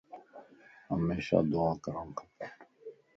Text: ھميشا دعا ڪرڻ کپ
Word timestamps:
ھميشا 0.91 1.37
دعا 1.51 1.69
ڪرڻ 1.83 2.07
کپ 2.17 2.37